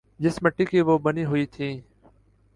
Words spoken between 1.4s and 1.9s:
تھیں۔